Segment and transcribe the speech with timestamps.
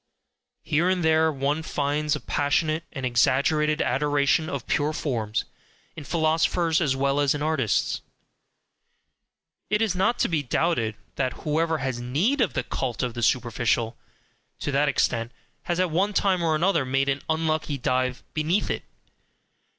[0.63, 5.45] Here and there one finds a passionate and exaggerated adoration of "pure forms"
[5.95, 8.01] in philosophers as well as in artists:
[9.69, 13.21] it is not to be doubted that whoever has NEED of the cult of the
[13.21, 13.95] superficial
[14.57, 15.31] to that extent,
[15.65, 18.83] has at one time or another made an unlucky dive BENEATH it.